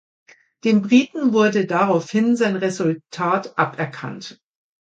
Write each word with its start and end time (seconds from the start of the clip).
Dem 0.63 0.81
Briten 0.81 1.31
wurde 1.31 1.67
daraufhin 1.67 2.35
sein 2.35 2.55
Resultat 2.55 3.55
aberkannt. 3.59 4.41